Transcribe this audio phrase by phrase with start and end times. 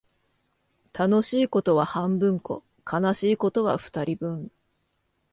[0.93, 4.51] 楽しいことは半分こ、悲しいことは二人分